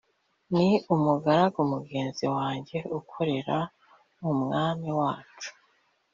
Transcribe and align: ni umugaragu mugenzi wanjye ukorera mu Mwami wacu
ni 0.53 0.69
umugaragu 0.93 1.59
mugenzi 1.73 2.25
wanjye 2.35 2.77
ukorera 2.99 3.57
mu 4.19 4.31
Mwami 4.41 4.89
wacu 4.99 5.49